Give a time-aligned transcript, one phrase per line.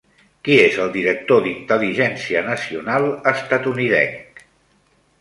[0.47, 4.47] Qui és el director d'Intel·ligència Nacional estatunidenc?